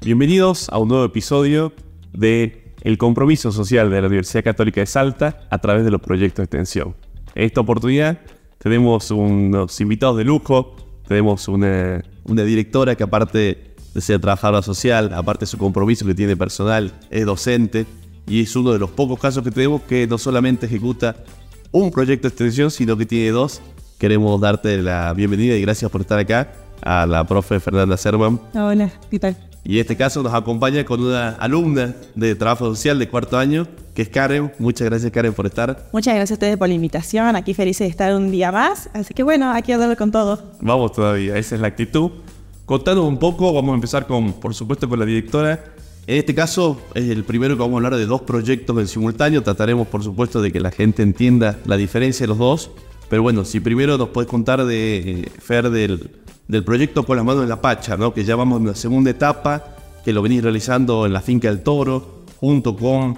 Bienvenidos 0.00 0.68
a 0.70 0.78
un 0.78 0.88
nuevo 0.88 1.04
episodio 1.04 1.72
de 2.12 2.74
El 2.80 2.96
compromiso 2.96 3.52
social 3.52 3.90
de 3.90 4.00
la 4.00 4.06
Universidad 4.06 4.44
Católica 4.44 4.80
de 4.80 4.86
Salta 4.86 5.46
a 5.50 5.58
través 5.58 5.84
de 5.84 5.90
los 5.90 6.00
proyectos 6.00 6.38
de 6.38 6.44
extensión. 6.44 6.94
En 7.34 7.44
esta 7.44 7.60
oportunidad 7.60 8.18
tenemos 8.58 9.10
unos 9.10 9.80
invitados 9.80 10.16
de 10.16 10.24
lujo, 10.24 10.76
tenemos 11.06 11.48
una, 11.48 12.02
directora 12.24 12.94
que 12.94 13.02
aparte 13.02 13.74
de 13.92 14.00
ser 14.00 14.20
trabajadora 14.20 14.62
social, 14.62 15.12
aparte 15.12 15.40
de 15.40 15.48
su 15.48 15.58
compromiso 15.58 16.06
que 16.06 16.14
tiene 16.14 16.36
personal, 16.36 16.92
es 17.10 17.26
docente 17.26 17.84
y 18.26 18.42
es 18.42 18.56
uno 18.56 18.72
de 18.72 18.78
los 18.78 18.90
pocos 18.90 19.18
casos 19.18 19.44
que 19.44 19.50
tenemos 19.50 19.82
que 19.82 20.06
no 20.06 20.16
solamente 20.16 20.66
ejecuta 20.66 21.16
un 21.72 21.90
proyecto 21.90 22.28
de 22.28 22.32
extensión, 22.32 22.70
sino 22.70 22.96
que 22.96 23.04
tiene 23.04 23.30
dos. 23.30 23.60
Queremos 23.98 24.40
darte 24.40 24.80
la 24.80 25.12
bienvenida 25.12 25.56
y 25.56 25.60
gracias 25.62 25.90
por 25.90 26.00
estar 26.00 26.18
acá 26.18 26.65
a 26.86 27.04
la 27.04 27.24
profe 27.24 27.58
Fernanda 27.58 27.96
Serman. 27.96 28.40
Hola, 28.54 28.90
¿qué 29.10 29.18
tal? 29.18 29.36
Y 29.64 29.74
en 29.74 29.80
este 29.80 29.96
caso 29.96 30.22
nos 30.22 30.32
acompaña 30.32 30.84
con 30.84 31.00
una 31.02 31.30
alumna 31.30 31.96
de 32.14 32.36
trabajo 32.36 32.66
social 32.66 33.00
de 33.00 33.08
cuarto 33.08 33.36
año, 33.36 33.66
que 33.94 34.02
es 34.02 34.08
Karen. 34.08 34.52
Muchas 34.60 34.88
gracias 34.88 35.10
Karen 35.10 35.34
por 35.34 35.46
estar. 35.46 35.88
Muchas 35.92 36.14
gracias 36.14 36.30
a 36.30 36.34
ustedes 36.34 36.56
por 36.56 36.68
la 36.68 36.74
invitación. 36.74 37.34
Aquí 37.34 37.52
felices 37.52 37.86
de 37.86 37.90
estar 37.90 38.14
un 38.14 38.30
día 38.30 38.52
más. 38.52 38.88
Así 38.94 39.12
que 39.12 39.24
bueno, 39.24 39.50
aquí 39.50 39.72
a 39.72 39.78
darle 39.78 39.96
con 39.96 40.12
todo. 40.12 40.40
Vamos 40.60 40.92
todavía, 40.92 41.36
esa 41.36 41.56
es 41.56 41.60
la 41.60 41.66
actitud. 41.66 42.12
Contanos 42.64 43.04
un 43.04 43.18
poco, 43.18 43.52
vamos 43.52 43.72
a 43.72 43.74
empezar 43.74 44.06
con, 44.06 44.34
por 44.34 44.54
supuesto, 44.54 44.88
con 44.88 45.00
la 45.00 45.04
directora. 45.04 45.64
En 46.06 46.18
este 46.18 46.36
caso 46.36 46.80
es 46.94 47.10
el 47.10 47.24
primero 47.24 47.56
que 47.56 47.62
vamos 47.62 47.74
a 47.74 47.78
hablar 47.78 47.96
de 47.96 48.06
dos 48.06 48.22
proyectos 48.22 48.78
en 48.78 48.86
simultáneo. 48.86 49.42
Trataremos, 49.42 49.88
por 49.88 50.04
supuesto, 50.04 50.40
de 50.40 50.52
que 50.52 50.60
la 50.60 50.70
gente 50.70 51.02
entienda 51.02 51.58
la 51.64 51.76
diferencia 51.76 52.22
de 52.22 52.28
los 52.28 52.38
dos. 52.38 52.70
Pero 53.08 53.22
bueno, 53.22 53.44
si 53.44 53.58
primero 53.58 53.98
nos 53.98 54.10
puedes 54.10 54.30
contar 54.30 54.64
de 54.64 54.96
eh, 54.96 55.28
Fer 55.40 55.70
del, 55.70 56.10
del 56.48 56.64
proyecto 56.64 57.04
Con 57.04 57.16
las 57.16 57.24
manos 57.26 57.42
en 57.42 57.48
la 57.48 57.60
Pacha, 57.60 57.96
¿no? 57.96 58.14
que 58.14 58.24
ya 58.24 58.36
vamos 58.36 58.60
en 58.60 58.68
la 58.68 58.74
segunda 58.74 59.10
etapa, 59.10 59.64
que 60.04 60.12
lo 60.12 60.22
venís 60.22 60.42
realizando 60.42 61.06
en 61.06 61.12
la 61.12 61.20
finca 61.20 61.48
del 61.48 61.62
Toro, 61.62 62.24
junto 62.38 62.76
con 62.76 63.16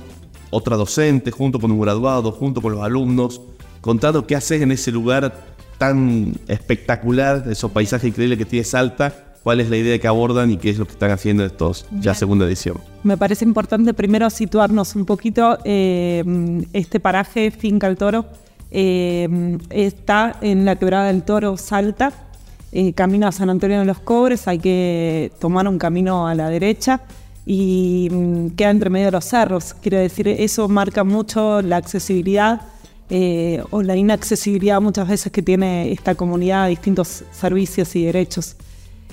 otra 0.51 0.77
docente, 0.77 1.31
junto 1.31 1.61
con 1.61 1.71
un 1.71 1.81
graduado, 1.81 2.33
junto 2.33 2.63
con 2.63 2.73
los 2.73 2.83
alumnos, 2.83 3.41
contando 3.81 4.27
qué 4.27 4.37
haces 4.37 4.63
en 4.63 4.73
ese 4.73 4.91
lugar 4.91 5.47
tan 5.77 6.35
espectacular, 6.49 7.45
esos 7.51 7.71
paisajes 7.71 8.09
increíbles 8.09 8.39
que 8.39 8.45
tiene 8.45 8.65
Salta, 8.65 9.35
cuál 9.43 9.61
es 9.61 9.71
la 9.71 9.77
idea 9.77 9.99
que 9.99 10.09
abordan 10.09 10.51
y 10.51 10.57
qué 10.57 10.71
es 10.71 10.79
lo 10.79 10.87
que 10.87 10.93
están 10.93 11.11
haciendo 11.11 11.45
estos 11.45 11.87
ya 12.01 12.15
segunda 12.15 12.47
edición. 12.47 12.79
Me 13.05 13.17
parece 13.17 13.45
importante 13.45 13.95
primero 13.95 14.29
situarnos 14.31 14.97
un 14.97 15.05
poquito. 15.05 15.59
Eh, 15.65 16.25
este 16.73 17.01
paraje, 17.01 17.51
Finca 17.51 17.87
el 17.87 17.97
Toro, 17.97 18.27
eh, 18.71 19.59
está 19.71 20.37
en 20.41 20.65
la 20.65 20.77
quebrada 20.77 21.07
del 21.07 21.23
Toro, 21.23 21.57
Salta, 21.57 22.28
eh, 22.71 22.93
camino 22.93 23.27
a 23.27 23.33
San 23.33 23.49
Antonio 23.49 23.79
de 23.79 23.87
los 23.87 23.99
Cobres, 23.99 24.47
hay 24.47 24.59
que 24.59 25.33
tomar 25.39 25.67
un 25.67 25.79
camino 25.79 26.29
a 26.29 26.35
la 26.35 26.51
derecha 26.51 27.01
y 27.47 28.09
mm, 28.11 28.49
queda 28.51 28.71
entre 28.71 28.91
medio 28.91 29.07
de 29.07 29.13
los 29.13 29.25
cerros. 29.25 29.75
Quiero 29.81 29.99
decir, 29.99 30.29
eso 30.29 30.69
marca 30.69 31.03
mucho 31.03 31.63
la 31.63 31.77
accesibilidad 31.77 32.61
eh, 33.09 33.63
o 33.71 33.83
la 33.83 33.97
inaccesibilidad 33.97 34.83
muchas 34.83 35.09
veces 35.09 35.33
que 35.33 35.41
tiene 35.41 35.91
esta 35.93 36.15
comunidad 36.15 36.65
a 36.65 36.67
distintos 36.67 37.25
servicios 37.33 37.97
y 37.97 38.05
derechos. 38.05 38.57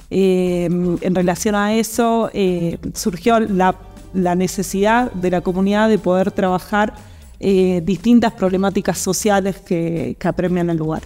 Eh, 0.09 0.65
en 0.65 1.15
relación 1.15 1.55
a 1.55 1.75
eso, 1.75 2.29
surgió 2.93 3.39
la, 3.39 3.75
necesidad 4.13 5.11
de 5.13 5.31
la 5.31 5.41
comunidad 5.41 5.87
de 5.89 5.97
poder 5.97 6.31
trabajar 6.31 6.93
distintas 7.39 8.33
problemáticas 8.33 8.97
sociales 8.97 9.57
que, 9.57 10.15
que 10.19 10.27
apremian 10.27 10.69
el 10.69 10.77
lugar. 10.77 11.03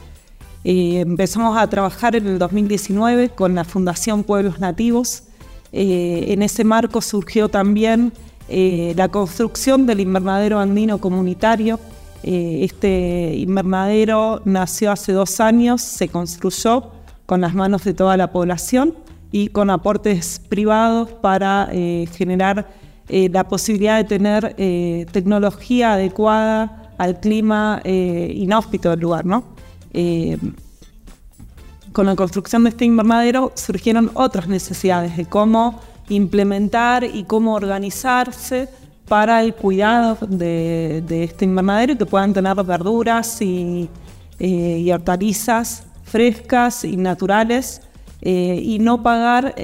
Eh, 0.64 1.00
empezamos 1.00 1.58
a 1.58 1.68
trabajar 1.68 2.16
en 2.16 2.28
el 2.28 2.38
2019 2.38 3.30
con 3.30 3.56
la 3.56 3.64
Fundación 3.64 4.24
Pueblos 4.24 4.60
Nativos. 4.60 5.24
Eh, 5.72 6.26
en 6.30 6.42
ese 6.42 6.64
marco 6.64 7.02
surgió 7.02 7.48
también 7.48 8.12
eh, 8.50 8.94
la 8.98 9.08
construcción 9.08 9.86
del 9.86 10.02
invernadero 10.02 10.60
andino 10.60 10.98
comunitario. 10.98 11.80
este 12.22 13.36
invernadero 13.38 14.42
nació 14.44 14.92
hace 14.92 15.14
dos 15.14 15.40
años, 15.40 15.82
se 15.82 16.10
construyó 16.10 16.92
con 17.26 17.40
las 17.40 17.54
manos 17.54 17.86
de 17.86 17.94
toda 17.94 18.18
la 18.18 18.32
población 18.32 18.94
y 19.32 19.48
con 19.50 19.70
aportes 19.70 20.42
privados 20.50 21.10
para 21.22 21.70
generar 22.18 22.68
la 23.08 23.48
posibilidad 23.48 23.98
de 23.98 24.04
tener 24.04 24.56
tecnología 25.14 25.94
adecuada 25.94 26.92
al 26.98 27.22
clima 27.22 27.82
inhóspito 27.86 28.90
del 28.90 29.00
lugar, 29.00 29.26
¿no? 29.26 29.44
Eh, 29.94 30.38
con 31.92 32.06
la 32.06 32.16
construcción 32.16 32.64
de 32.64 32.70
este 32.70 32.86
invernadero 32.86 33.52
surgieron 33.56 34.12
otras 34.14 34.48
necesidades 34.48 35.18
de 35.18 35.26
cómo 35.26 35.80
implementar 36.08 37.04
y 37.04 37.24
cómo 37.24 37.54
organizarse 37.54 38.70
para 39.08 39.42
el 39.42 39.56
cuidado 39.56 40.18
de, 40.28 41.04
este 41.24 41.46
invernadero 41.46 41.94
y 41.94 41.98
que 41.98 42.06
puedan 42.06 42.34
tener 42.34 42.56
verduras 42.64 43.42
y, 43.42 43.90
eh, 44.40 44.94
hortalizas 44.94 45.84
frescas 46.04 46.84
y 46.86 46.96
naturales 46.96 47.82
eh, 48.22 48.60
y 48.64 48.80
no 48.80 49.02
pagar 49.02 49.56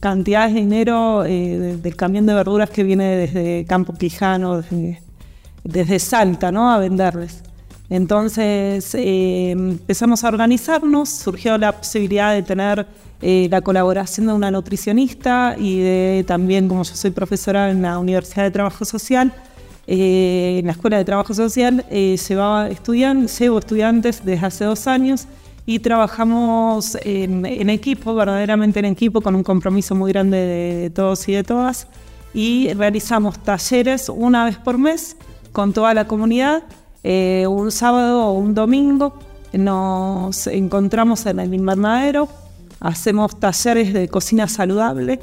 cantidades 0.00 0.54
de 0.54 0.60
dinero 0.60 1.22
del 1.22 1.96
camión 1.96 2.26
de 2.26 2.34
verduras 2.34 2.70
que 2.70 2.82
viene 2.82 3.16
desde 3.16 3.64
Campo 3.66 3.92
Quijano, 3.92 4.62
desde, 4.62 5.02
desde 5.64 5.98
Salta, 5.98 6.50
¿no? 6.50 6.72
a 6.72 6.78
venderles. 6.78 7.42
Entonces 7.92 8.94
eh, 8.94 9.50
empezamos 9.50 10.24
a 10.24 10.28
organizarnos, 10.28 11.10
surgió 11.10 11.58
la 11.58 11.72
posibilidad 11.72 12.32
de 12.32 12.42
tener 12.42 12.86
eh, 13.20 13.48
la 13.50 13.60
colaboración 13.60 14.28
de 14.28 14.32
una 14.32 14.50
nutricionista 14.50 15.56
y 15.58 15.78
de 15.80 16.24
también, 16.26 16.68
como 16.68 16.84
yo 16.84 16.94
soy 16.94 17.10
profesora 17.10 17.70
en 17.70 17.82
la 17.82 17.98
Universidad 17.98 18.44
de 18.44 18.50
Trabajo 18.50 18.86
Social, 18.86 19.30
eh, 19.86 20.60
en 20.60 20.66
la 20.68 20.72
Escuela 20.72 20.96
de 20.96 21.04
Trabajo 21.04 21.34
Social, 21.34 21.84
llevaba 21.90 22.70
estudiantes, 22.70 23.38
llevo 23.38 23.58
estudiantes 23.58 24.24
desde 24.24 24.46
hace 24.46 24.64
dos 24.64 24.86
años 24.86 25.26
y 25.66 25.78
trabajamos 25.80 26.96
en, 27.04 27.68
equipo, 27.68 28.14
verdaderamente 28.14 28.78
en 28.78 28.86
equipo, 28.86 29.20
con 29.20 29.34
un 29.34 29.42
compromiso 29.42 29.94
muy 29.94 30.12
grande 30.12 30.38
de 30.38 30.88
todos 30.88 31.28
y 31.28 31.32
de 31.32 31.44
todas, 31.44 31.88
y 32.32 32.72
realizamos 32.72 33.38
talleres 33.38 34.08
una 34.08 34.46
vez 34.46 34.56
por 34.56 34.78
mes 34.78 35.14
con 35.52 35.74
toda 35.74 35.92
la 35.92 36.06
comunidad 36.06 36.62
eh, 37.04 37.46
un 37.48 37.72
sábado 37.72 38.26
o 38.26 38.32
un 38.32 38.54
domingo 38.54 39.18
nos 39.52 40.46
encontramos 40.46 41.26
en 41.26 41.40
el 41.40 41.52
invernadero, 41.52 42.28
hacemos 42.80 43.38
talleres 43.38 43.92
de 43.92 44.08
cocina 44.08 44.48
saludable 44.48 45.20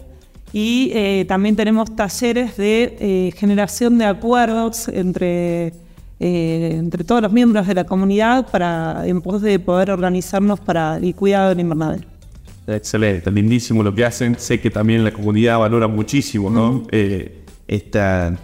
y 0.53 0.91
eh, 0.93 1.25
también 1.27 1.55
tenemos 1.55 1.95
talleres 1.95 2.57
de 2.57 2.97
eh, 2.99 3.31
generación 3.35 3.97
de 3.97 4.05
acuerdos 4.05 4.87
entre, 4.89 5.73
entre 6.19 7.03
todos 7.03 7.21
los 7.21 7.31
miembros 7.31 7.65
de 7.65 7.73
la 7.73 7.85
comunidad 7.85 8.47
para, 8.51 9.07
en 9.07 9.21
pos 9.21 9.41
de 9.41 9.57
poder 9.57 9.89
organizarnos 9.89 10.59
para 10.59 10.97
el 10.97 11.15
cuidado 11.15 11.49
del 11.49 11.61
invernadero. 11.61 12.03
Excelente, 12.67 13.31
lindísimo 13.31 13.81
lo 13.81 13.95
que 13.95 14.05
hacen. 14.05 14.37
Sé 14.37 14.59
que 14.59 14.69
también 14.69 15.03
la 15.03 15.11
comunidad 15.11 15.57
valora 15.57 15.87
muchísimo 15.87 16.51
¿no? 16.51 16.83
esta 17.67 18.37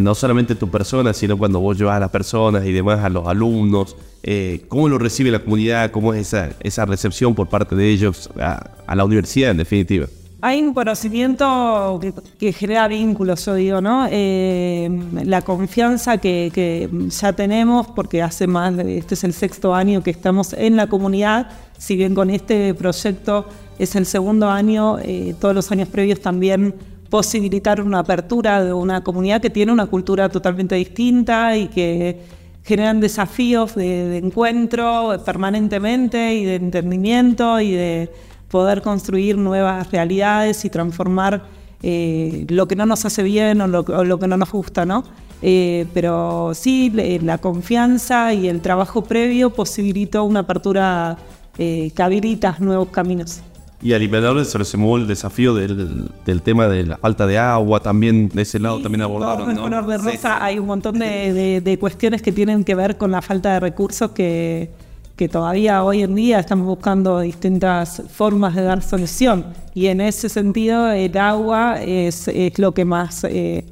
no 0.00 0.14
solamente 0.14 0.54
tu 0.54 0.70
persona, 0.70 1.12
sino 1.12 1.36
cuando 1.36 1.60
vos 1.60 1.76
llevas 1.76 1.96
a 1.96 2.00
las 2.00 2.10
personas 2.10 2.64
y 2.64 2.72
demás, 2.72 3.00
a 3.00 3.08
los 3.08 3.26
alumnos, 3.26 3.96
eh, 4.22 4.64
cómo 4.68 4.88
lo 4.88 4.98
recibe 4.98 5.30
la 5.30 5.40
comunidad, 5.40 5.90
cómo 5.90 6.14
es 6.14 6.28
esa, 6.28 6.50
esa 6.60 6.84
recepción 6.86 7.34
por 7.34 7.48
parte 7.48 7.76
de 7.76 7.88
ellos 7.88 8.30
a, 8.40 8.94
la 8.94 9.04
universidad 9.04 9.50
en 9.50 9.58
definitiva. 9.58 10.06
Hay 10.40 10.60
un 10.60 10.74
conocimiento 10.74 12.00
que, 12.38 12.52
genera 12.52 12.88
vínculos, 12.88 13.44
yo 13.44 13.54
digo, 13.54 13.80
¿no? 13.80 14.08
Eh, 14.10 14.90
la 15.24 15.42
confianza 15.42 16.18
que, 16.18 16.88
ya 17.08 17.32
tenemos, 17.32 17.86
porque 17.88 18.22
hace 18.22 18.46
más, 18.46 18.76
este 18.78 19.14
es 19.14 19.24
el 19.24 19.34
sexto 19.34 19.74
año 19.74 20.02
que 20.02 20.10
estamos 20.10 20.52
en 20.52 20.76
la 20.76 20.88
comunidad, 20.88 21.48
si 21.78 21.96
bien 21.96 22.14
con 22.14 22.28
este 22.30 22.74
proyecto 22.74 23.46
es 23.78 23.94
el 23.94 24.04
segundo 24.04 24.48
año, 24.50 24.96
todos 25.40 25.54
los 25.54 25.70
años 25.70 25.88
previos 25.88 26.20
también 26.20 26.74
posibilitar 27.12 27.82
una 27.82 27.98
apertura 27.98 28.64
de 28.64 28.72
una 28.72 29.04
comunidad 29.04 29.42
que 29.42 29.50
tiene 29.50 29.70
una 29.70 29.84
cultura 29.84 30.30
totalmente 30.30 30.76
distinta 30.76 31.54
y 31.58 31.68
que 31.68 32.22
generan 32.64 33.00
desafíos 33.00 33.74
de, 33.74 34.16
encuentro 34.16 35.20
permanentemente 35.22 36.32
y 36.32 36.46
de 36.46 36.54
entendimiento 36.54 37.60
y 37.60 37.72
de 37.72 38.10
poder 38.48 38.80
construir 38.80 39.36
nuevas 39.36 39.90
realidades 39.90 40.64
y 40.64 40.70
transformar 40.70 41.42
eh, 41.82 42.46
lo 42.48 42.66
que 42.66 42.76
no 42.76 42.86
nos 42.86 43.04
hace 43.04 43.22
bien 43.22 43.60
o 43.60 43.66
lo, 43.66 43.84
que 44.18 44.26
no 44.26 44.38
nos 44.38 44.50
gusta, 44.50 44.86
¿no? 44.86 45.04
Eh, 45.42 45.84
pero 45.92 46.52
sí, 46.54 46.88
la 47.22 47.36
confianza 47.36 48.32
y 48.32 48.48
el 48.48 48.62
trabajo 48.62 49.04
previo 49.04 49.50
posibilitó 49.50 50.24
una 50.24 50.40
apertura 50.40 51.18
eh, 51.58 51.92
que 51.94 52.02
habilita 52.02 52.56
nuevos 52.58 52.88
caminos. 52.88 53.42
Y 53.82 53.92
al 53.94 54.02
invernadero 54.02 54.44
se 54.44 54.64
sumó 54.64 54.96
el 54.96 55.06
desafío 55.06 55.54
del, 55.54 56.42
tema 56.42 56.68
de 56.68 56.84
la 56.84 56.98
falta 56.98 57.26
de 57.26 57.38
agua, 57.38 57.80
también 57.80 58.28
de 58.28 58.42
ese 58.42 58.58
lado 58.60 58.80
también 58.80 59.02
abordaron. 59.02 59.54
¿no? 59.54 59.62
color 59.62 59.86
de 59.86 59.98
rosa 59.98 60.44
hay 60.44 60.58
un 60.58 60.66
montón 60.66 60.98
de, 60.98 61.76
cuestiones 61.80 62.22
que 62.22 62.30
tienen 62.30 62.62
que 62.62 62.74
ver 62.74 62.96
con 62.96 63.10
la 63.10 63.20
falta 63.22 63.54
de 63.54 63.60
recursos 63.60 64.12
que, 64.12 64.70
que 65.16 65.28
todavía 65.28 65.82
hoy 65.82 66.02
en 66.02 66.14
día 66.14 66.38
estamos 66.38 66.66
buscando 66.66 67.20
distintas 67.20 68.02
formas 68.12 68.54
de 68.54 68.62
dar 68.62 68.82
solución. 68.82 69.46
Y 69.74 69.86
en 69.86 70.00
ese 70.00 70.28
sentido 70.28 70.90
el 70.92 71.16
agua 71.18 71.82
es, 71.82 72.28
es 72.28 72.58
lo 72.60 72.72
que 72.72 72.84
más 72.84 73.24
eh, 73.24 73.64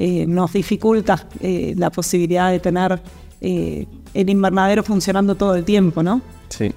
eh, 0.00 0.26
nos 0.28 0.52
dificulta 0.52 1.26
eh, 1.40 1.74
la 1.76 1.90
posibilidad 1.90 2.52
de 2.52 2.60
tener 2.60 3.00
eh, 3.40 3.84
el 4.14 4.30
invernadero 4.30 4.84
funcionando 4.84 5.34
todo 5.34 5.56
el 5.56 5.64
tiempo, 5.64 6.04
¿no? 6.04 6.22
Sí, 6.50 6.72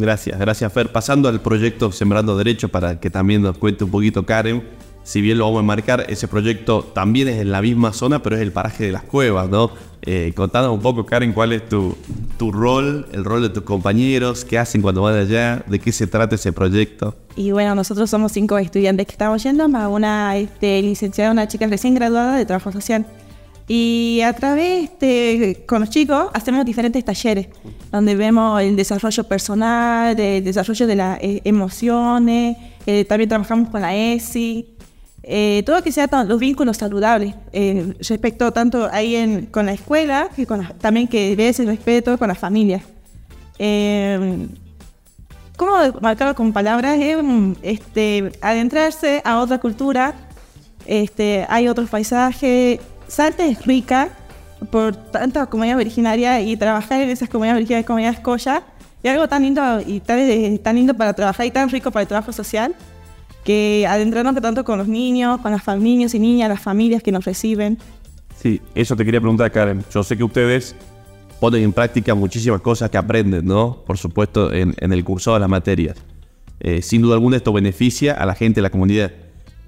gracias, 0.00 0.38
gracias 0.38 0.72
Fer. 0.72 0.90
Pasando 0.90 1.28
al 1.28 1.40
proyecto 1.40 1.92
Sembrando 1.92 2.36
Derecho 2.36 2.68
para 2.68 2.98
que 2.98 3.10
también 3.10 3.42
nos 3.42 3.58
cuente 3.58 3.84
un 3.84 3.90
poquito 3.90 4.24
Karen 4.24 4.62
si 5.04 5.20
bien 5.20 5.38
lo 5.38 5.44
vamos 5.44 5.58
a 5.58 5.62
enmarcar, 5.62 6.06
ese 6.08 6.28
proyecto 6.28 6.84
también 6.94 7.28
es 7.28 7.40
en 7.40 7.50
la 7.50 7.60
misma 7.60 7.92
zona, 7.92 8.22
pero 8.22 8.36
es 8.36 8.42
el 8.42 8.52
paraje 8.52 8.84
de 8.84 8.92
las 8.92 9.02
cuevas, 9.02 9.48
¿no? 9.48 9.70
Eh, 10.02 10.32
contanos 10.34 10.70
un 10.70 10.80
poco, 10.80 11.06
Karen, 11.06 11.32
cuál 11.32 11.52
es 11.52 11.68
tu, 11.68 11.96
tu 12.38 12.52
rol, 12.52 13.06
el 13.12 13.24
rol 13.24 13.42
de 13.42 13.48
tus 13.48 13.62
compañeros, 13.62 14.44
qué 14.44 14.58
hacen 14.58 14.82
cuando 14.82 15.02
van 15.02 15.16
allá, 15.16 15.64
de 15.66 15.78
qué 15.78 15.92
se 15.92 16.06
trata 16.06 16.34
ese 16.34 16.52
proyecto. 16.52 17.14
Y 17.36 17.50
bueno, 17.50 17.74
nosotros 17.74 18.10
somos 18.10 18.32
cinco 18.32 18.58
estudiantes 18.58 19.06
que 19.06 19.12
estamos 19.12 19.42
yendo, 19.42 19.68
más 19.68 19.88
una 19.90 20.36
este, 20.36 20.82
licenciada, 20.82 21.32
una 21.32 21.48
chica 21.48 21.66
recién 21.66 21.94
graduada 21.94 22.36
de 22.36 22.46
trabajo 22.46 22.72
social. 22.72 23.06
Y 23.68 24.20
a 24.24 24.32
través 24.32 24.90
de, 24.98 25.64
con 25.66 25.80
los 25.80 25.90
chicos, 25.90 26.26
hacemos 26.34 26.64
diferentes 26.64 27.04
talleres, 27.04 27.48
donde 27.90 28.14
vemos 28.14 28.60
el 28.60 28.76
desarrollo 28.76 29.24
personal, 29.24 30.18
el 30.18 30.44
desarrollo 30.44 30.86
de 30.86 30.96
las 30.96 31.18
eh, 31.20 31.40
emociones, 31.44 32.56
eh, 32.86 33.04
también 33.04 33.28
trabajamos 33.28 33.68
con 33.70 33.80
la 33.80 33.94
ESI, 33.94 34.72
eh, 35.24 35.62
todo 35.64 35.82
que 35.82 35.92
sea 35.92 36.08
los 36.26 36.40
vínculos 36.40 36.78
saludables 36.78 37.36
eh, 37.52 37.94
respecto 38.08 38.52
tanto 38.52 38.88
ahí 38.90 39.14
en, 39.14 39.46
con 39.46 39.66
la 39.66 39.72
escuela 39.72 40.28
que 40.34 40.46
con 40.46 40.66
también 40.78 41.06
que 41.06 41.36
debe 41.36 41.48
ese 41.48 41.64
respeto 41.64 42.18
con 42.18 42.28
la 42.28 42.34
familia. 42.34 42.82
Eh, 43.58 44.48
¿Cómo 45.56 45.76
marcarlo 46.00 46.34
con 46.34 46.52
palabras? 46.52 46.98
este, 47.62 48.32
adentrarse 48.40 49.22
a 49.24 49.38
otra 49.38 49.58
cultura, 49.58 50.14
este, 50.86 51.46
hay 51.48 51.68
otros 51.68 51.88
paisajes. 51.88 52.80
Salta 53.12 53.44
es 53.44 53.66
rica 53.66 54.08
por 54.70 54.96
tanta 54.96 55.44
comunidad 55.44 55.76
originaria 55.76 56.40
y 56.40 56.56
trabajar 56.56 57.02
en 57.02 57.10
esas 57.10 57.28
comunidades 57.28 57.58
originarias, 57.58 57.86
comunidades 57.86 58.20
coya, 58.20 58.62
y 59.02 59.08
algo 59.08 59.28
tan 59.28 59.42
lindo 59.42 59.62
y 59.86 60.00
tan, 60.00 60.56
tan 60.56 60.76
lindo 60.76 60.94
para 60.94 61.12
trabajar 61.12 61.44
y 61.44 61.50
tan 61.50 61.68
rico 61.68 61.90
para 61.90 62.00
el 62.00 62.08
trabajo 62.08 62.32
social 62.32 62.74
que 63.44 63.86
adentrarnos 63.86 64.34
tanto 64.40 64.64
con 64.64 64.78
los 64.78 64.88
niños, 64.88 65.42
con 65.42 65.52
las 65.52 65.66
niños 65.78 66.14
y 66.14 66.20
niñas, 66.20 66.48
las 66.48 66.62
familias 66.62 67.02
que 67.02 67.12
nos 67.12 67.26
reciben. 67.26 67.76
Sí, 68.40 68.62
eso 68.74 68.96
te 68.96 69.04
quería 69.04 69.20
preguntar, 69.20 69.52
Karen. 69.52 69.84
Yo 69.92 70.02
sé 70.02 70.16
que 70.16 70.24
ustedes 70.24 70.74
ponen 71.38 71.64
en 71.64 71.74
práctica 71.74 72.14
muchísimas 72.14 72.62
cosas 72.62 72.88
que 72.88 72.96
aprenden, 72.96 73.44
¿no? 73.44 73.82
Por 73.86 73.98
supuesto, 73.98 74.50
en, 74.54 74.74
el 74.78 75.04
curso 75.04 75.34
de 75.34 75.40
las 75.40 75.50
materias. 75.50 75.98
Eh, 76.60 76.80
sin 76.80 77.02
duda 77.02 77.16
alguna 77.16 77.36
esto 77.36 77.52
beneficia 77.52 78.14
a 78.14 78.24
la 78.24 78.34
gente, 78.34 78.60
a 78.60 78.62
la 78.62 78.70
comunidad. 78.70 79.12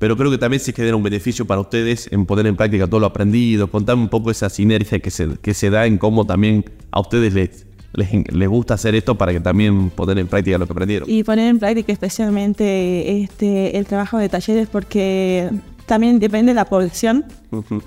Pero 0.04 0.18
creo 0.18 0.30
que 0.30 0.36
también 0.36 0.60
se 0.60 0.74
genera 0.74 0.96
un 0.96 1.02
beneficio 1.02 1.46
para 1.46 1.62
ustedes 1.62 2.12
en 2.12 2.26
poner 2.26 2.46
en 2.46 2.56
práctica 2.56 2.86
todo 2.86 3.00
lo 3.00 3.06
aprendido. 3.06 3.68
Contame 3.70 4.02
un 4.02 4.10
poco 4.10 4.30
esa 4.30 4.50
sinergia 4.50 4.98
que 4.98 5.10
se, 5.10 5.38
que 5.40 5.54
se 5.54 5.70
da 5.70 5.86
en 5.86 5.96
cómo 5.96 6.26
también 6.26 6.62
a 6.90 7.00
ustedes 7.00 7.32
les, 7.32 7.64
les, 7.94 8.46
gusta 8.50 8.74
hacer 8.74 8.94
esto 8.94 9.14
para 9.14 9.32
que 9.32 9.40
también 9.40 9.88
poner 9.88 10.18
en 10.18 10.26
práctica 10.26 10.58
lo 10.58 10.66
que 10.66 10.74
aprendieron. 10.74 11.08
Y 11.10 11.24
poner 11.24 11.48
en 11.48 11.58
práctica 11.58 11.90
especialmente 11.90 13.22
este, 13.22 13.78
el 13.78 13.86
trabajo 13.86 14.18
de 14.18 14.28
talleres 14.28 14.68
porque 14.68 15.48
también 15.86 16.18
depende 16.18 16.50
de 16.52 16.56
la 16.56 16.66
población, 16.66 17.24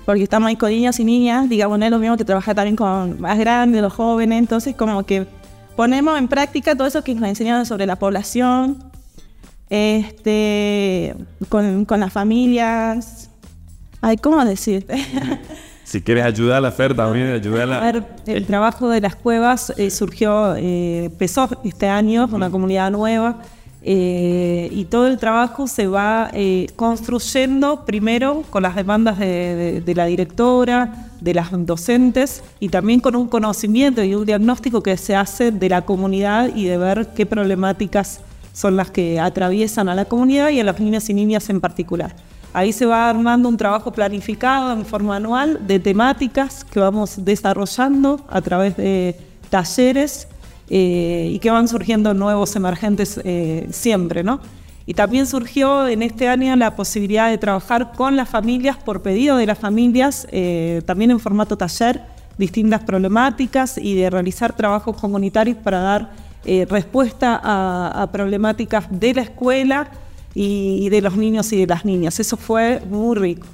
porque 0.04 0.24
estamos 0.24 0.48
ahí 0.48 0.56
con 0.56 0.70
niños 0.70 0.98
y 0.98 1.04
niñas, 1.04 1.48
digamos, 1.48 1.78
no 1.78 1.84
es 1.84 1.90
lo 1.92 2.00
mismo 2.00 2.16
que 2.16 2.24
trabajar 2.24 2.56
también 2.56 2.74
con 2.74 3.20
más 3.20 3.38
grandes, 3.38 3.80
los 3.80 3.92
jóvenes, 3.92 4.40
entonces 4.40 4.74
como 4.74 5.04
que 5.04 5.24
ponemos 5.76 6.18
en 6.18 6.26
práctica 6.26 6.74
todo 6.74 6.88
eso 6.88 7.04
que 7.04 7.14
nos 7.14 7.28
enseñado 7.28 7.64
sobre 7.64 7.86
la 7.86 7.94
población, 7.94 8.87
este, 9.70 11.14
con, 11.48 11.84
con 11.84 12.00
las 12.00 12.12
familias, 12.12 13.30
ay, 14.00 14.16
¿cómo 14.16 14.44
decirte? 14.44 14.96
Si 15.88 16.02
quieres 16.02 16.26
ayudar 16.26 16.58
a 16.58 16.60
la 16.60 16.70
Fer 16.70 16.94
también, 16.94 17.28
ayudarla. 17.28 17.78
A 17.78 17.92
ver, 17.92 18.04
el 18.26 18.44
trabajo 18.44 18.90
de 18.90 19.00
las 19.00 19.16
cuevas 19.16 19.72
eh, 19.78 19.88
surgió, 19.88 20.54
eh, 20.54 21.06
empezó 21.06 21.48
este 21.64 21.88
año 21.88 22.26
con 22.26 22.34
una 22.34 22.50
comunidad 22.50 22.90
nueva 22.90 23.38
eh, 23.80 24.68
y 24.70 24.84
todo 24.84 25.06
el 25.06 25.16
trabajo 25.16 25.66
se 25.66 25.86
va 25.86 26.30
construyendo 26.76 27.86
primero 27.86 28.42
con 28.50 28.64
las 28.64 28.76
demandas 28.76 29.18
de, 29.18 29.82
la 29.96 30.04
directora, 30.04 31.08
de 31.22 31.32
las 31.32 31.48
docentes 31.64 32.42
y 32.60 32.68
también 32.68 33.00
con 33.00 33.16
un 33.16 33.26
conocimiento 33.26 34.04
y 34.04 34.14
un 34.14 34.26
diagnóstico 34.26 34.82
que 34.82 34.98
se 34.98 35.16
hace 35.16 35.52
de 35.52 35.70
la 35.70 35.86
comunidad 35.86 36.54
y 36.54 36.66
de 36.66 36.76
ver 36.76 37.14
qué 37.16 37.24
problemáticas 37.24 38.20
son 38.52 38.76
las 38.76 38.90
que 38.90 39.20
atraviesan 39.20 39.88
a 39.88 39.94
la 39.94 40.04
comunidad 40.04 40.50
y 40.50 40.60
a 40.60 40.64
las 40.64 40.80
niñas 40.80 41.08
y 41.08 41.14
niñas 41.14 41.48
en 41.50 41.60
particular. 41.60 42.14
Ahí 42.52 42.72
se 42.72 42.86
va 42.86 43.08
armando 43.08 43.48
un 43.48 43.56
trabajo 43.56 43.92
planificado 43.92 44.72
en 44.72 44.84
forma 44.84 45.16
anual 45.16 45.66
de 45.66 45.78
temáticas 45.78 46.64
que 46.64 46.80
vamos 46.80 47.24
desarrollando 47.24 48.24
a 48.28 48.40
través 48.40 48.76
de 48.76 49.16
talleres 49.50 50.28
eh, 50.70 51.30
y 51.32 51.38
que 51.38 51.50
van 51.50 51.68
surgiendo 51.68 52.14
nuevos 52.14 52.56
emergentes 52.56 53.20
eh, 53.24 53.68
siempre, 53.70 54.22
¿no? 54.22 54.40
Y 54.86 54.94
también 54.94 55.26
surgió 55.26 55.86
en 55.86 56.02
este 56.02 56.28
año 56.28 56.56
la 56.56 56.74
posibilidad 56.74 57.28
de 57.28 57.36
trabajar 57.36 57.92
con 57.92 58.16
las 58.16 58.28
familias 58.28 58.78
por 58.78 59.02
pedido 59.02 59.36
de 59.36 59.44
las 59.44 59.58
familias, 59.58 60.26
eh, 60.30 60.80
también 60.86 61.10
en 61.10 61.20
formato 61.20 61.58
taller, 61.58 62.02
distintas 62.38 62.82
problemáticas 62.82 63.76
y 63.76 63.96
de 63.96 64.08
realizar 64.08 64.54
trabajos 64.54 64.96
comunitarios 64.96 65.58
para 65.58 65.80
dar 65.80 66.10
respuesta 66.44 67.40
a 67.42 68.10
problemáticas 68.10 68.86
de 68.90 69.14
la 69.14 69.22
escuela 69.22 69.90
y, 70.34 70.88
de 70.88 71.00
los 71.00 71.16
niños 71.16 71.52
y 71.52 71.58
de 71.58 71.66
las 71.66 71.84
niñas. 71.84 72.20
Eso 72.20 72.36
fue 72.36 72.80
muy 72.88 73.16
rico. 73.16 73.46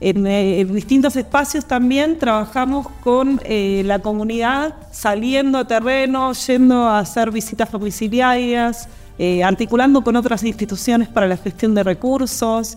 En, 0.00 0.26
eh, 0.26 0.64
distintos 0.64 1.16
espacios 1.16 1.64
también 1.64 2.18
trabajamos 2.18 2.88
con 3.02 3.40
eh, 3.44 3.82
la 3.86 4.00
comunidad, 4.00 4.74
saliendo 4.90 5.58
a 5.58 5.66
terreno, 5.66 6.32
yendo 6.32 6.82
a 6.82 6.98
hacer 6.98 7.30
visitas 7.30 7.70
domiciliarias, 7.70 8.88
eh, 9.18 9.42
articulando 9.42 10.02
con 10.02 10.16
otras 10.16 10.42
instituciones 10.42 11.08
para 11.08 11.26
la 11.26 11.36
gestión 11.36 11.74
de 11.74 11.82
recursos 11.82 12.76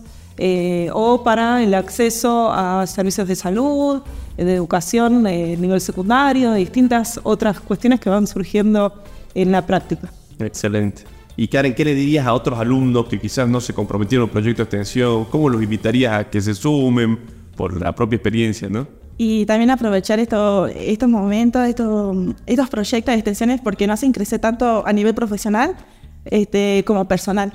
o 0.94 1.22
para 1.22 1.62
el 1.62 1.74
acceso 1.74 2.50
a 2.50 2.86
servicios 2.86 3.28
de 3.28 3.36
salud, 3.36 4.00
de 4.38 4.54
educación 4.54 5.26
a 5.26 5.30
nivel 5.30 5.82
secundario, 5.82 6.52
de 6.52 6.60
distintas 6.60 7.20
otras 7.24 7.60
cuestiones 7.60 8.00
que 8.00 8.08
van 8.08 8.26
surgiendo 8.26 9.02
en 9.34 9.52
la 9.52 9.66
práctica. 9.66 10.12
Excelente. 10.38 11.04
Y 11.36 11.48
Karen, 11.48 11.74
¿qué 11.74 11.84
le 11.84 11.94
dirías 11.94 12.26
a 12.26 12.34
otros 12.34 12.58
alumnos 12.58 13.06
que 13.06 13.18
quizás 13.18 13.48
no 13.48 13.60
se 13.60 13.72
comprometieron 13.72 14.24
un 14.24 14.30
proyecto 14.30 14.62
de 14.62 14.64
extensión? 14.64 15.24
¿Cómo 15.26 15.48
los 15.48 15.62
invitarías 15.62 16.12
a 16.12 16.28
que 16.28 16.40
se 16.40 16.54
sumen 16.54 17.18
por 17.56 17.80
la 17.80 17.94
propia 17.94 18.16
experiencia, 18.16 18.68
no? 18.68 18.86
Y 19.16 19.44
también 19.46 19.70
aprovechar 19.70 20.18
estos 20.18 21.08
momentos, 21.08 21.66
estos, 21.68 22.16
estos 22.46 22.68
proyectos 22.70 23.12
de 23.12 23.18
extensiones 23.18 23.60
porque 23.60 23.86
nos 23.86 23.94
hacen 24.00 24.12
crecer 24.12 24.40
tanto 24.40 24.82
a 24.86 24.92
nivel 24.92 25.14
profesional 25.14 25.76
este, 26.24 26.84
como 26.86 27.06
personal. 27.06 27.52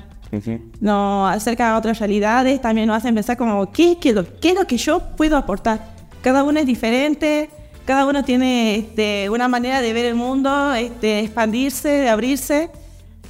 Nos 0.80 1.34
acerca 1.34 1.74
a 1.74 1.78
otras 1.78 1.98
realidades, 1.98 2.60
también 2.60 2.86
nos 2.86 2.96
hacen 2.96 3.14
pensar 3.14 3.36
como, 3.36 3.70
¿qué, 3.72 3.98
qué, 4.00 4.14
qué 4.40 4.50
es 4.50 4.54
lo 4.54 4.66
que 4.66 4.76
yo 4.76 5.00
puedo 5.16 5.36
aportar? 5.36 5.94
Cada 6.22 6.42
uno 6.42 6.60
es 6.60 6.66
diferente, 6.66 7.50
cada 7.86 8.04
uno 8.04 8.24
tiene 8.24 8.76
este, 8.76 9.30
una 9.30 9.48
manera 9.48 9.80
de 9.80 9.92
ver 9.92 10.04
el 10.04 10.16
mundo, 10.16 10.74
este, 10.74 11.20
expandirse, 11.20 11.88
de 11.88 12.08
abrirse. 12.10 12.70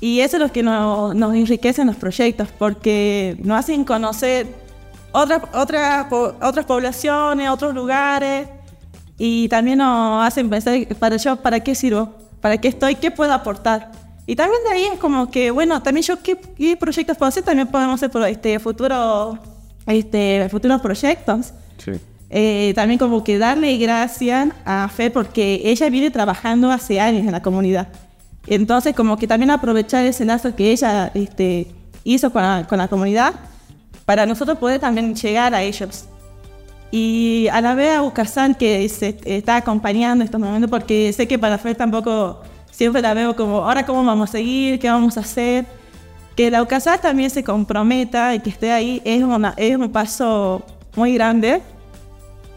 Y 0.01 0.21
eso 0.21 0.37
es 0.37 0.43
lo 0.43 0.51
que 0.51 0.63
nos, 0.63 1.15
nos 1.15 1.35
enriquece 1.35 1.83
en 1.83 1.87
los 1.87 1.97
proyectos, 1.97 2.49
porque 2.59 3.37
nos 3.43 3.61
hacen 3.61 3.85
conocer 3.85 4.47
otras 5.13 5.43
otra, 5.55 6.09
otras 6.11 6.65
poblaciones, 6.67 7.49
otros 7.49 7.75
lugares, 7.75 8.49
y 9.19 9.49
también 9.49 9.79
nos 9.79 10.27
hacen 10.27 10.51
pensar, 10.51 10.87
para 10.99 11.17
yo, 11.17 11.37
¿para 11.37 11.61
qué 11.61 11.75
sirvo? 11.75 12.15
¿Para 12.41 12.59
qué 12.59 12.69
estoy? 12.69 12.97
¿Qué 12.97 13.11
puedo 13.11 13.33
aportar? 13.33 13.93
Y 14.27 14.37
también 14.37 14.63
de 14.65 14.71
ahí 14.71 14.85
es 14.93 14.99
como 14.99 15.31
que, 15.31 15.51
bueno, 15.51 15.83
también 15.83 16.05
yo, 16.05 16.23
¿qué, 16.23 16.37
qué 16.37 16.77
proyectos 16.77 17.17
puedo 17.17 17.29
hacer? 17.29 17.45
También 17.45 17.69
podemos 17.69 18.03
hacer 18.03 18.11
este, 18.29 18.59
futuro, 18.59 19.39
este, 19.87 20.49
futuros 20.51 20.81
proyectos. 20.81 21.53
Sí. 21.79 21.93
Eh, 22.29 22.73
también 22.75 22.99
como 22.99 23.23
que 23.23 23.39
darle 23.39 23.77
gracias 23.79 24.49
a 24.65 24.89
Fer 24.89 25.13
porque 25.13 25.63
ella 25.65 25.89
viene 25.89 26.11
trabajando 26.11 26.71
hace 26.71 27.01
años 27.01 27.25
en 27.25 27.33
la 27.33 27.43
comunidad. 27.43 27.89
Entonces, 28.47 28.95
como 28.95 29.17
que 29.17 29.27
también 29.27 29.51
aprovechar 29.51 30.05
ese 30.05 30.25
lazo 30.25 30.55
que 30.55 30.73
ella 30.73 31.11
este, 31.15 31.69
hizo 32.05 32.31
con 32.33 32.43
la, 32.43 32.89
comunidad 32.89 33.35
para 34.05 34.27
nosotros 34.27 34.59
poder 34.59 34.81
también 34.81 35.15
llegar 35.15 35.55
a 35.55 35.63
ellos. 35.63 36.07
Y 36.93 37.49
a 37.53 37.61
la 37.61 37.75
vez 37.75 37.97
a 37.97 38.03
Ucasán 38.03 38.55
que 38.55 38.89
se 38.89 39.19
está 39.25 39.57
acompañando 39.57 40.25
estos 40.25 40.41
momentos, 40.41 40.71
porque 40.71 41.13
sé 41.13 41.27
que 41.27 41.39
para 41.39 41.59
Fer 41.59 41.77
tampoco 41.77 42.43
siempre 42.71 43.03
la 43.03 43.15
veo 43.15 43.35
como, 43.35 43.65
ahora 43.65 43.85
cómo 43.85 44.05
vamos 44.05 44.31
a 44.31 44.33
seguir, 44.33 44.79
qué 44.79 44.89
vamos 44.89 45.17
a 45.17 45.21
hacer. 45.21 45.67
Que 46.37 46.51
la 46.51 46.63
UCASAN 46.63 47.01
también 47.01 47.31
se 47.31 47.43
comprometa 47.43 48.35
y 48.35 48.41
que 48.41 48.51
esté 48.51 48.71
ahí 48.71 49.01
es, 49.05 49.23
una, 49.23 49.55
es 49.57 49.75
un 49.75 49.91
paso 49.91 50.63
muy 50.95 51.15
grande 51.15 51.63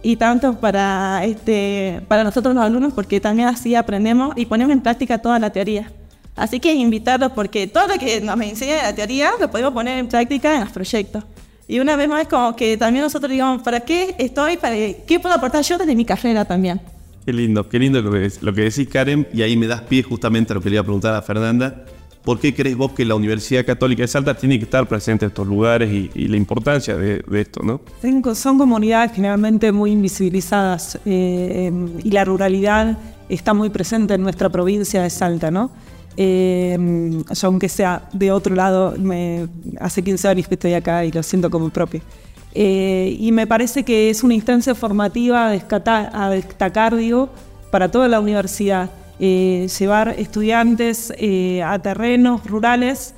y 0.02 0.16
tanto 0.16 0.60
para, 0.60 1.24
este, 1.26 2.02
para 2.08 2.24
nosotros 2.24 2.56
los 2.56 2.64
alumnos, 2.64 2.94
porque 2.94 3.20
también 3.20 3.48
así 3.48 3.76
aprendemos 3.76 4.34
y 4.36 4.46
ponemos 4.46 4.74
en 4.74 4.82
práctica 4.82 5.18
toda 5.20 5.40
la 5.40 5.50
teoría. 5.50 5.92
Así 6.36 6.60
que 6.60 6.74
invitarlos, 6.74 7.34
porque 7.34 7.68
todo 7.68 7.88
lo 7.88 7.96
que 7.96 8.22
nos 8.22 8.40
enseña 8.40 8.84
la 8.84 8.96
teoría 8.96 9.32
lo 9.40 9.52
podemos 9.52 9.74
poner 9.74 10.00
en 10.00 10.08
práctica 10.08 10.56
en 10.56 10.62
los 10.62 10.72
proyectos. 10.72 11.24
Y 11.68 11.80
una 11.80 11.96
vez 11.96 12.08
más, 12.08 12.28
como 12.28 12.56
que 12.56 12.78
también 12.78 13.04
nosotros 13.04 13.32
digamos, 13.32 13.62
¿para 13.62 13.82
qué 13.82 14.16
estoy? 14.18 14.58
Para 14.58 14.76
¿Qué 14.76 15.20
puedo 15.22 15.36
aportar 15.36 15.64
yo 15.64 15.78
desde 15.78 15.96
mi 15.96 16.06
carrera 16.06 16.46
también? 16.46 16.82
Qué 17.26 17.34
lindo, 17.34 17.68
qué 17.68 17.78
lindo 17.78 18.02
lo 18.02 18.12
que, 18.12 18.32
lo 18.42 18.54
que 18.54 18.62
decís, 18.62 18.88
Karen, 18.88 19.28
y 19.34 19.42
ahí 19.42 19.56
me 19.56 19.68
das 19.68 19.82
pie 19.82 20.02
justamente 20.02 20.54
a 20.54 20.56
lo 20.56 20.62
que 20.62 20.70
le 20.70 20.76
iba 20.76 20.82
a 20.82 20.84
preguntar 20.84 21.14
a 21.14 21.22
Fernanda. 21.22 21.86
¿Por 22.24 22.40
qué 22.40 22.54
crees 22.54 22.76
vos 22.76 22.92
que 22.92 23.06
la 23.06 23.16
Universidad 23.16 23.66
Católica 23.66 24.02
de 24.02 24.08
Salta 24.08 24.36
tiene 24.36 24.60
que 24.60 24.66
estar 24.66 24.88
presente 24.88 25.26
en 25.26 25.30
estos 25.30 25.48
lugares 25.48 25.92
y, 25.92 26.28
la 26.28 26.38
importancia 26.38 26.96
de, 26.96 27.24
esto, 27.34 27.62
no? 27.64 27.82
Son 28.36 28.58
comunidades 28.58 29.14
generalmente 29.14 29.72
muy 29.72 29.92
invisibilizadas 29.92 31.00
eh, 31.06 31.68
em, 31.68 31.90
y 32.04 32.12
la 32.12 32.26
ruralidad 32.26 32.98
está 33.30 33.54
muy 33.54 33.70
presente 33.70 34.16
en 34.16 34.22
nuestra 34.22 34.50
provincia 34.50 35.02
de 35.02 35.10
Salta, 35.10 35.50
¿no? 35.50 35.72
Eh, 36.18 36.78
aunque 37.44 37.70
sea 37.70 38.10
de 38.12 38.32
otro 38.32 38.54
lado, 38.54 38.94
me, 38.98 39.48
hace 39.80 40.04
15 40.04 40.28
años 40.28 40.48
que 40.50 40.56
estoy 40.56 40.74
acá 40.74 41.06
y 41.06 41.12
lo 41.12 41.24
siento 41.24 41.50
como 41.50 41.70
propio. 41.70 42.02
Eh, 42.54 43.16
y 43.20 43.32
me 43.32 43.48
parece 43.48 43.84
que 43.84 44.10
es 44.10 44.24
una 44.24 44.34
instancia 44.34 44.76
formativa 44.76 45.48
a 45.48 46.30
destacar 46.30 46.96
digo, 46.96 47.30
para 47.72 47.90
toda 47.90 48.08
la 48.08 48.20
universidad. 48.20 48.90
Eh, 49.22 49.68
llevar 49.78 50.16
estudiantes 50.18 51.12
eh, 51.18 51.62
a 51.62 51.78
terrenos 51.80 52.46
rurales 52.46 53.16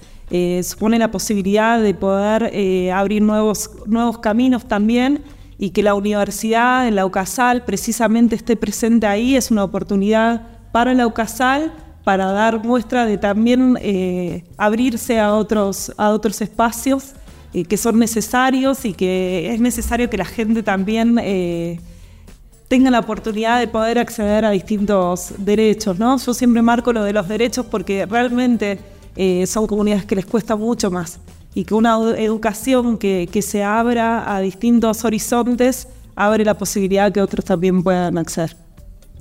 supone 0.64 0.98
la 0.98 1.12
posibilidad 1.12 1.82
de 1.82 1.94
poder 1.94 2.54
abrir 2.94 3.22
nuevos, 3.22 3.70
nuevos 3.86 4.20
caminos 4.20 4.66
también 4.66 5.24
y 5.58 5.72
que 5.72 5.84
la 5.84 5.94
universidad, 5.94 6.90
la 6.90 7.06
UCASAL, 7.06 7.66
precisamente 7.66 8.38
esté 8.38 8.56
presente 8.56 9.08
ahí, 9.08 9.36
es 9.36 9.52
una 9.52 9.66
oportunidad 9.66 10.48
para 10.72 10.94
la 10.94 11.06
UCASAL 11.06 11.74
para 12.06 12.32
dar 12.32 12.64
muestra 12.64 13.06
de 13.06 13.18
también 13.18 13.78
abrirse 14.56 15.20
a 15.20 15.34
otros, 15.34 15.92
a 15.98 16.12
otros 16.12 16.40
espacios 16.40 17.12
que 17.68 17.76
son 17.76 18.00
necesarios 18.00 18.86
y 18.86 18.94
que 18.94 19.54
es 19.54 19.60
necesario 19.60 20.10
que 20.10 20.16
la 20.16 20.24
gente 20.24 20.64
también 20.64 21.20
eh, 22.72 22.78
tenga 22.78 22.90
la 22.90 23.00
oportunidad 23.00 23.60
de 23.60 23.68
poder 23.68 24.00
acceder 24.00 24.46
a 24.46 24.52
distintos 24.52 25.34
derechos. 25.38 26.00
¿no? 26.00 26.18
Yo 26.18 26.34
siempre 26.34 26.62
marco 26.62 26.94
lo 26.94 27.04
de 27.04 27.14
los 27.14 27.28
derechos 27.28 27.66
porque 27.66 28.06
realmente 28.06 28.80
eh, 29.16 29.46
son 29.46 29.68
comunidades 29.68 30.06
que 30.06 30.16
les 30.16 30.26
cuesta 30.26 30.56
mucho 30.56 30.90
más 30.90 31.20
y 31.54 31.66
que 31.66 31.74
una 31.74 31.98
educación 32.18 32.98
que, 32.98 33.28
que 33.30 33.42
se 33.42 33.64
abra 33.64 34.34
a 34.34 34.40
distintos 34.40 35.04
horizontes 35.04 35.88
abre 36.16 36.46
la 36.46 36.58
posibilidad 36.58 37.12
que 37.12 37.22
otros 37.22 37.44
también 37.44 37.84
puedan 37.84 38.18
acceder. 38.18 38.56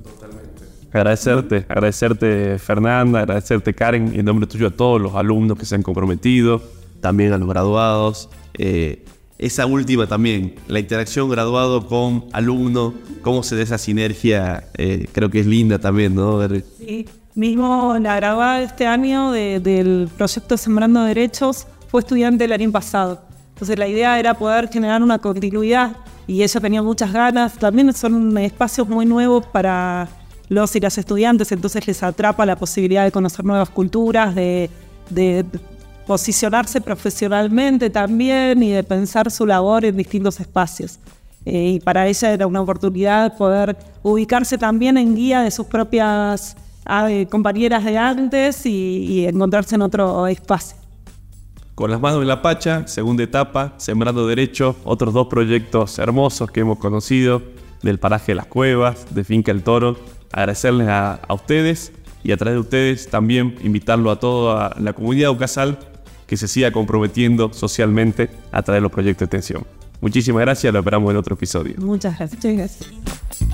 Totalmente. 0.02 0.64
Agradecerte, 0.92 1.66
agradecerte 1.68 2.58
Fernanda, 2.58 3.20
agradecerte 3.20 3.74
Karen, 3.74 4.12
y 4.14 4.20
en 4.20 4.26
nombre 4.26 4.46
tuyo 4.46 4.68
a 4.68 4.70
todos 4.70 5.00
los 5.00 5.14
alumnos 5.14 5.58
que 5.58 5.64
se 5.64 5.74
han 5.74 5.82
comprometido, 5.82 6.62
también 7.00 7.32
a 7.32 7.38
los 7.38 7.48
graduados. 7.48 8.28
Eh, 8.54 9.04
esa 9.40 9.64
última 9.64 10.06
también, 10.06 10.54
la 10.68 10.78
interacción 10.80 11.30
graduado 11.30 11.86
con 11.86 12.26
alumno, 12.32 12.92
cómo 13.22 13.42
se 13.42 13.56
da 13.56 13.62
esa 13.62 13.78
sinergia, 13.78 14.64
eh, 14.76 15.06
creo 15.12 15.30
que 15.30 15.40
es 15.40 15.46
linda 15.46 15.78
también, 15.78 16.14
¿no? 16.14 16.46
Sí, 16.78 17.08
mismo 17.34 17.96
la 17.98 18.16
graduada 18.16 18.60
este 18.60 18.86
año 18.86 19.32
del 19.32 20.10
proyecto 20.14 20.58
Sembrando 20.58 21.02
Derechos 21.04 21.66
fue 21.88 22.02
estudiante 22.02 22.44
el 22.44 22.52
año 22.52 22.70
pasado. 22.70 23.22
Entonces 23.54 23.78
la 23.78 23.88
idea 23.88 24.18
era 24.18 24.34
poder 24.34 24.68
generar 24.68 25.02
una 25.02 25.18
continuidad 25.18 25.96
y 26.26 26.42
ella 26.42 26.60
tenía 26.60 26.82
muchas 26.82 27.10
ganas. 27.10 27.54
También 27.54 27.94
son 27.94 28.36
espacios 28.36 28.86
muy 28.88 29.06
nuevos 29.06 29.46
para 29.46 30.06
los 30.50 30.76
y 30.76 30.80
las 30.80 30.98
estudiantes, 30.98 31.50
entonces 31.50 31.86
les 31.86 32.02
atrapa 32.02 32.44
la 32.44 32.56
posibilidad 32.56 33.04
de 33.04 33.12
conocer 33.12 33.44
nuevas 33.44 33.70
culturas, 33.70 34.34
de 34.34 34.68
posicionarse 36.10 36.80
profesionalmente 36.80 37.88
también 37.88 38.60
y 38.64 38.70
de 38.72 38.82
pensar 38.82 39.30
su 39.30 39.46
labor 39.46 39.84
en 39.84 39.96
distintos 39.96 40.40
espacios. 40.40 40.98
Eh, 41.44 41.74
y 41.74 41.78
para 41.78 42.08
ella 42.08 42.32
era 42.32 42.48
una 42.48 42.60
oportunidad 42.60 43.36
poder 43.36 43.76
ubicarse 44.02 44.58
también 44.58 44.98
en 44.98 45.14
guía 45.14 45.42
de 45.42 45.52
sus 45.52 45.66
propias 45.66 46.56
ah, 46.84 47.08
compañeras 47.30 47.84
de 47.84 47.96
antes 47.96 48.66
y, 48.66 49.24
encontrarse 49.24 49.76
en 49.76 49.82
otro 49.82 50.26
espacio. 50.26 50.76
Con 51.76 51.92
las 51.92 52.00
manos 52.00 52.22
en 52.22 52.26
la 52.26 52.42
pacha, 52.42 52.88
segunda 52.88 53.22
etapa, 53.22 53.74
Sembrando 53.76 54.26
Derecho, 54.26 54.74
otros 54.82 55.14
dos 55.14 55.28
proyectos 55.28 55.96
hermosos 56.00 56.50
que 56.50 56.58
hemos 56.58 56.80
conocido, 56.80 57.40
del 57.82 58.00
paraje 58.00 58.32
de 58.32 58.34
las 58.34 58.46
cuevas, 58.46 59.14
de 59.14 59.22
Finca 59.22 59.52
el 59.52 59.62
Toro. 59.62 59.96
Agradecerles 60.32 60.88
a, 60.88 61.20
ustedes 61.28 61.92
y 62.24 62.32
a 62.32 62.36
través 62.36 62.56
de 62.56 62.60
ustedes 62.60 63.08
también 63.08 63.54
invitarlo 63.62 64.10
a 64.10 64.18
toda 64.18 64.74
la 64.76 64.92
comunidad 64.92 65.30
Ucasal 65.30 65.78
que 66.30 66.36
se 66.36 66.46
siga 66.46 66.70
comprometiendo 66.70 67.52
socialmente 67.52 68.30
a 68.52 68.62
través 68.62 68.76
de 68.78 68.82
los 68.82 68.92
proyectos 68.92 69.28
de 69.28 69.36
extensión. 69.36 69.66
Muchísimas 70.00 70.42
gracias, 70.42 70.72
lo 70.72 70.78
esperamos 70.78 71.10
en 71.10 71.16
otro 71.16 71.34
episodio. 71.34 71.74
Muchas 71.78 72.16
gracias. 72.16 72.44
Muchas 72.44 72.56
gracias. 72.56 73.49